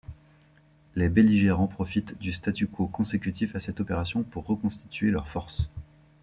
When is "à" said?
3.55-3.59